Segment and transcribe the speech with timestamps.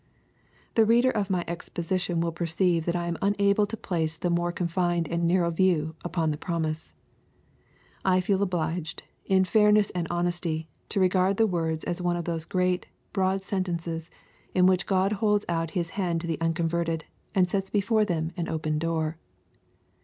[0.73, 4.51] The reader of my exposition will perceive that I am unable to place the more
[4.51, 6.95] confined and narrow view upon the promise.
[8.03, 12.45] I feel obUged, in fi^mess and honesty, to regard the words as one of those
[12.45, 14.09] great, broad sentences,
[14.55, 17.05] in which God holds out His hands to the unconverted,
[17.35, 19.19] and sets before them an open door.